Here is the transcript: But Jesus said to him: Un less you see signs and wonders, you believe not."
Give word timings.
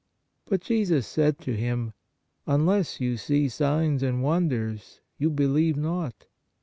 But 0.47 0.61
Jesus 0.61 1.05
said 1.05 1.37
to 1.41 1.55
him: 1.55 1.93
Un 2.47 2.65
less 2.65 2.99
you 2.99 3.17
see 3.17 3.47
signs 3.49 4.01
and 4.01 4.23
wonders, 4.23 4.99
you 5.19 5.29
believe 5.29 5.77
not." 5.77 6.25